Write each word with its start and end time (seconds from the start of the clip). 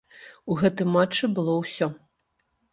У 0.51 0.55
гэтым 0.61 0.87
матчы 0.95 1.31
было 1.37 1.61
ўсё. 1.61 1.93